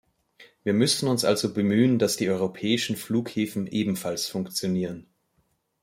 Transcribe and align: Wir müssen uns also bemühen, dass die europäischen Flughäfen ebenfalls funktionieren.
Wir 0.63 0.73
müssen 0.73 1.07
uns 1.07 1.23
also 1.25 1.53
bemühen, 1.53 1.99
dass 1.99 2.17
die 2.17 2.27
europäischen 2.27 2.95
Flughäfen 2.95 3.67
ebenfalls 3.67 4.25
funktionieren. 4.27 5.05